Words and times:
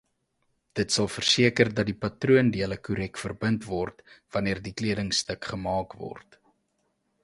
Dit 0.77 0.95
sal 0.95 1.09
verseker 1.15 1.69
dat 1.81 1.91
die 1.91 1.95
patroondele 2.07 2.79
korrek 2.89 3.23
verbind 3.27 3.69
word 3.75 4.03
wanneer 4.37 4.67
die 4.69 4.77
kledingstuk 4.83 5.53
gemaak 5.55 5.99
word. 6.07 6.41